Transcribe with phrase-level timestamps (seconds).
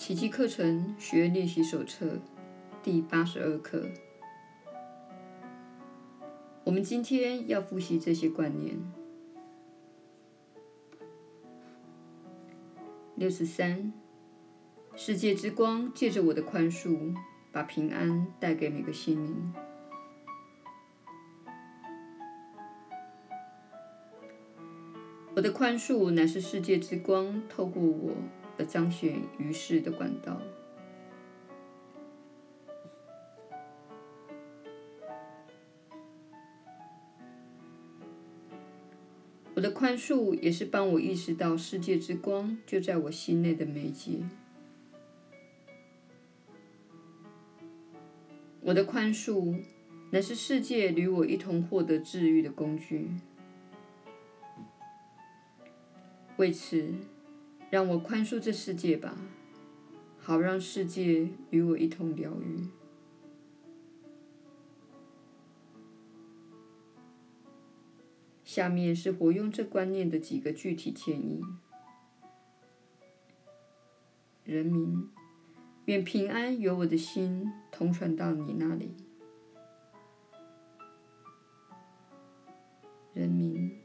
[0.00, 2.18] 奇迹课程学练习手册
[2.82, 3.86] 第八十二课。
[6.64, 8.80] 我们今天要复习这些观念。
[13.14, 13.92] 六十三，
[14.96, 17.14] 世界之光借着我的宽恕，
[17.52, 19.52] 把平安带给每个心灵。
[25.36, 28.14] 我的宽恕乃是世界之光透过我
[28.60, 30.38] 而彰显于世的管道。
[39.54, 44.20] 我的宽恕也是帮我意识到世界之光就在我心内的媒介。
[48.60, 49.58] 我的宽恕
[50.10, 53.08] 乃是世界与我一同获得治愈的工具。
[56.36, 56.94] 为此，
[57.70, 59.16] 让我宽恕这世界吧，
[60.18, 62.66] 好让世界与我一同疗愈。
[68.42, 71.40] 下面是活用这观念的几个具体建议：
[74.44, 75.08] 人民，
[75.84, 78.92] 愿平安由我的心同传到你那里。
[83.14, 83.78] 人民。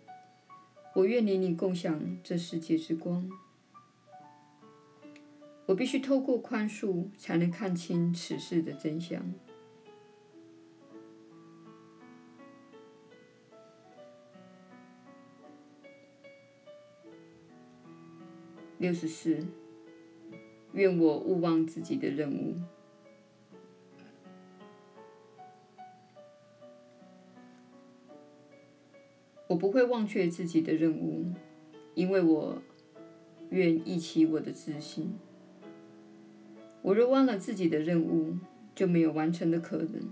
[0.96, 3.30] 我愿与你共享这世界之光。
[5.68, 9.34] 我必须透过宽恕，才能看清此事的真相。
[18.78, 19.44] 六十四，
[20.74, 22.56] 愿我勿忘自己的任务。
[29.48, 31.26] 我不会忘却自己的任务，
[31.96, 32.62] 因为我
[33.50, 35.18] 愿忆起我的自信。
[36.86, 38.38] 我若忘了自己的任务，
[38.76, 40.08] 就没有完成的可能。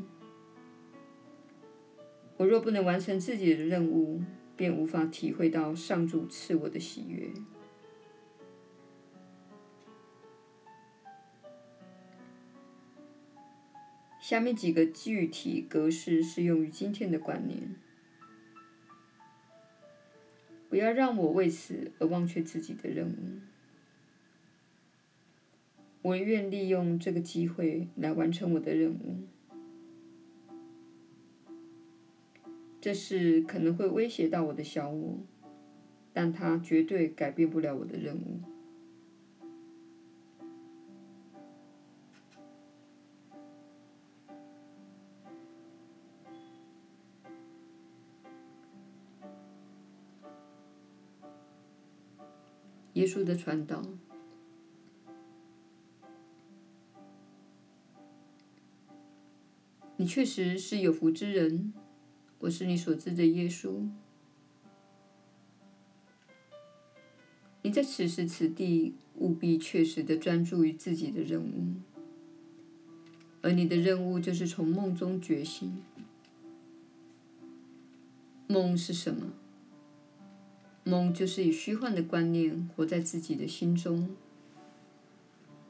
[2.36, 4.24] 我若不能完成自己的任务，
[4.58, 7.30] 便无法体会到上主赐我的喜悦。
[14.20, 17.76] 下面几个具体格式适用于今天的观念。
[20.68, 23.53] 不要让我为此而忘却自己的任务。
[26.04, 29.24] 我愿利用这个机会来完成我的任务。
[32.82, 35.20] 这事可能会威胁到我的小我，
[36.12, 38.42] 但它绝对改变不了我的任务。
[52.96, 53.82] 耶稣的传导，
[59.98, 61.74] 你确实是有福之人。
[62.40, 63.88] 我是你所知的耶稣。
[67.62, 71.76] 你在此时此地务必确实的专注于自己的任务，
[73.42, 75.82] 而你的任务就是从梦中觉醒。
[78.48, 79.32] 梦是什么？
[80.84, 84.14] 梦就是以虚幻的观念活在自己的心中，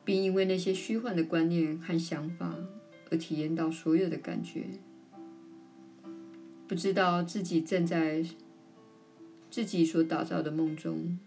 [0.03, 2.55] 并因为那些虚幻的观念和想法
[3.13, 4.65] 而体验到所有的感觉，
[6.67, 8.25] 不知道自己正在
[9.51, 11.19] 自己所打造的梦中。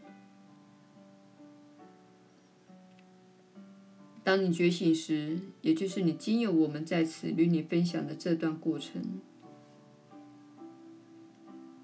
[4.24, 9.00] 当你觉醒时，也就是你经由我们在此与你分享的这段过程，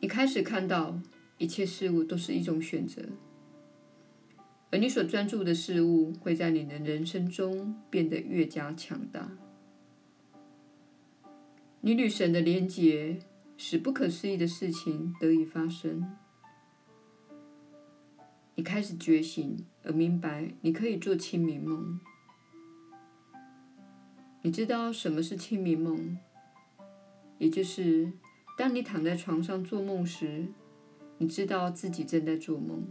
[0.01, 1.01] 你开始看到。
[1.39, 3.03] 一切事物都是一种选择，
[4.71, 9.29] 而你所专注的事物会在你的人生中变得越加强大。
[11.83, 13.19] 你与神的连结
[13.57, 16.17] 使不可思议的事情得以发生。
[18.55, 22.01] 你开始觉醒，而明白你可以做清明梦。
[24.43, 26.19] 你知道什么是清明梦？
[27.39, 28.13] 也就是
[28.57, 30.47] 当你躺在床上做梦时。
[31.19, 32.85] 你知道自己正在做梦，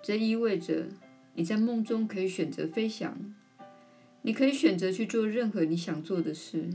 [0.00, 0.88] 这意味着
[1.34, 3.34] 你在梦中可以选择飞翔，
[4.28, 6.68] 你可以选择去做任何你想做的事。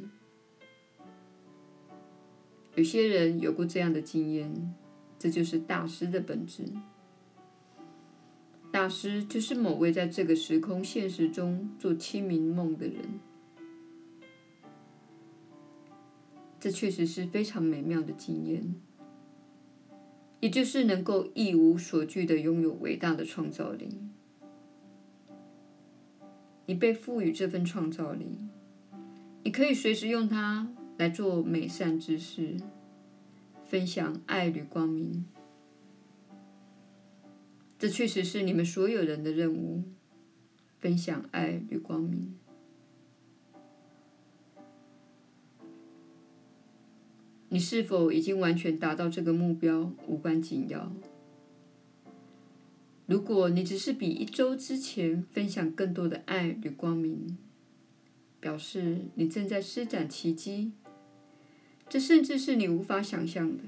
[2.74, 4.74] 有些人有过这样的经验，
[5.20, 6.64] 这就是大师的本质。
[8.72, 13.20] 大师就是某位在这个时空现实中做清明梦的人。
[16.60, 18.74] 这确实是非常美妙的经验，
[20.40, 23.90] 也就是能够一无所惧地拥有伟大的创造力。
[26.66, 28.38] 你被赋予这份创造力，
[29.44, 30.68] 你可以随时用它
[30.98, 32.56] 来做美善之事，
[33.66, 35.26] 分享爱与光明。
[37.78, 39.84] 这确实是你们所有人的任务，
[40.80, 42.34] 分享爱与光明。
[47.50, 50.92] 你是否已经完全达到这个目标，无关紧要。
[53.06, 57.38] 如果你只是比一周之前分享更多的爱与光明，
[58.40, 60.72] 表示你正在施展奇迹，
[61.90, 63.64] 这甚至是你无法想象的。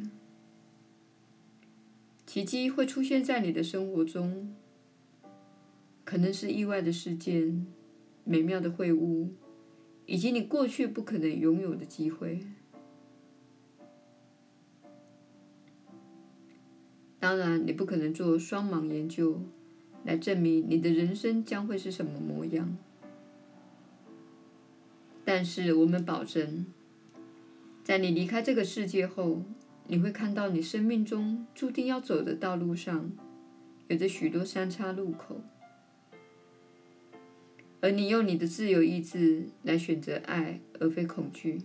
[2.26, 4.56] 奇迹会出现在你的生活中，
[6.04, 7.68] 可能是意外的事件、
[8.24, 9.30] 美妙的会晤，
[10.06, 12.40] 以及你过去不可能拥有的机会。
[17.26, 19.42] 当然，你不可能做双盲研究
[20.04, 22.78] 来证明你的人生将会是什么模样。
[25.24, 26.68] 但是，我们保证，
[27.84, 29.42] 在你离开这个世界后，
[29.88, 33.12] 你会看到你生命中注定要走的道路上，
[33.88, 35.42] 有着许多三岔路口，
[37.82, 41.64] 而你用你的自由意志来选择爱，而非恐惧。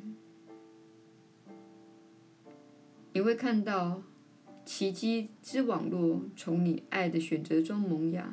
[3.13, 4.03] 你会看到。
[4.73, 8.33] 奇迹之网络从你爱的选择中萌芽。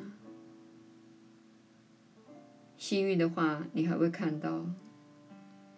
[2.77, 4.69] 幸运的话，你还会看到，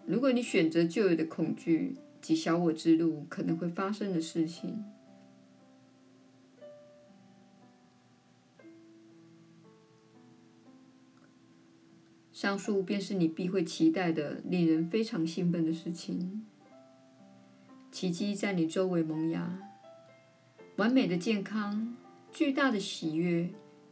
[0.05, 4.83] 如果你选择旧有的恐惧及小我之路，可能会发生的事情。
[12.33, 16.45] 上述便是你必会期待的、令人非常兴奋的事情。
[17.89, 19.68] 奇迹在你周围萌芽。
[20.79, 21.93] 完美的健康、
[22.31, 23.49] 巨大的喜悦，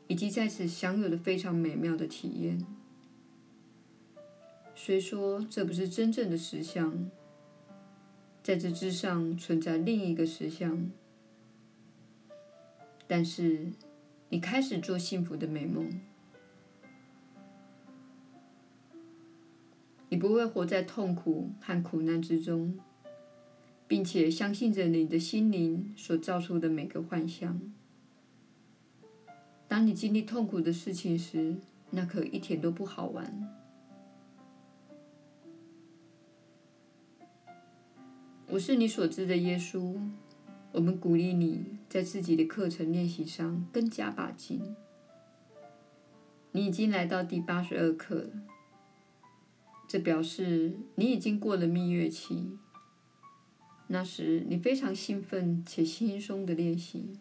[0.08, 2.66] 以及在此享有的非常美妙的体验。
[4.74, 7.12] 虽说这不是真正的实相，
[8.42, 10.90] 在这之上存在另一个实相，
[13.06, 13.74] 但是
[14.30, 15.90] 你开始做幸福的美梦。
[20.08, 22.80] 你不会活在痛苦和苦难之中。
[23.88, 27.62] 并且相信着你的心灵所造出的每个幻象。
[29.68, 31.56] 当你经历痛苦的事情时，
[31.92, 33.54] 那可一点都不好玩。
[38.50, 40.00] 我是你所知的耶稣。
[40.74, 44.76] 我们鼓励你在自己的课程练习上更加把劲。
[46.52, 48.30] 你已经来到第八十二课了，
[49.88, 52.58] 这表示你已经过了蜜月期。
[53.88, 57.18] 那时，你非常兴奋且轻松的练习。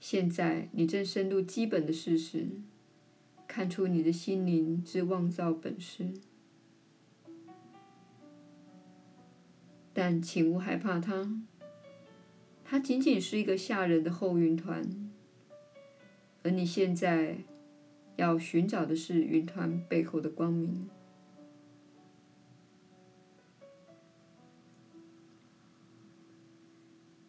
[0.00, 2.48] 现在，你正深入基本的事实，
[3.46, 6.10] 看出你的心灵之妄造本事。
[9.92, 11.40] 但请勿害怕它，
[12.64, 15.12] 它仅仅是一个吓人的厚云团，
[16.42, 17.38] 而你现在
[18.16, 20.88] 要寻找的是云团背后的光明。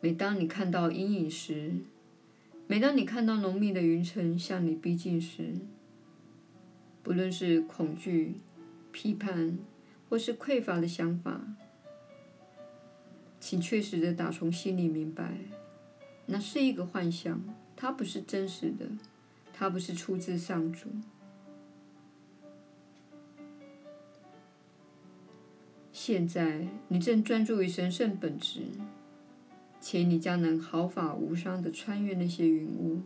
[0.03, 1.75] 每当你看到阴影时，
[2.65, 5.53] 每当你看到浓密的云层向你逼近时，
[7.03, 8.38] 不论是恐惧、
[8.91, 9.60] 批判
[10.10, 11.41] 或是匮乏的想法，
[13.39, 15.38] 请确实的打从心里明白，
[16.25, 17.39] 那是一个幻象，
[17.75, 18.88] 它不是真实的，
[19.53, 20.89] 它不是出自上主。
[25.91, 28.62] 现在，你正专注于神圣本质。
[29.82, 33.02] 且你将能毫发无伤地穿越那些云雾，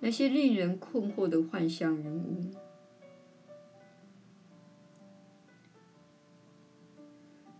[0.00, 2.50] 那些令人困惑的幻象云雾。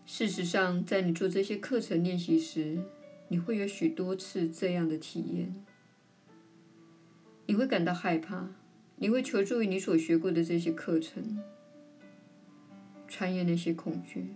[0.04, 2.78] 事实上，在你做这些课程练习时，
[3.26, 5.52] 你会有许多次这样的体验。
[7.46, 8.48] 你会感到害怕，
[8.96, 11.42] 你会求助于你所学过的这些课程，
[13.08, 14.28] 穿越那些恐惧。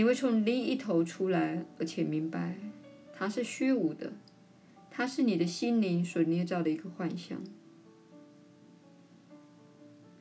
[0.00, 2.56] 你会从另一头出来，而且明白，
[3.12, 4.10] 它是虚无的，
[4.90, 7.38] 它是你的心灵所捏造的一个幻象。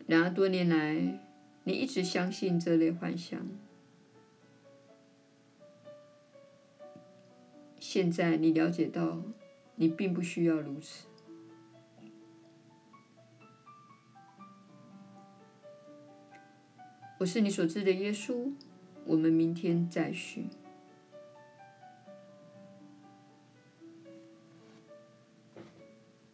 [0.06, 1.22] 然而多年来，
[1.64, 3.40] 你一直相信这类幻象。
[7.80, 9.24] 现在你了解到，
[9.76, 11.08] 你并不需要如此。
[17.20, 18.52] 我是你所知的耶稣。
[19.06, 20.48] 我们明天再续。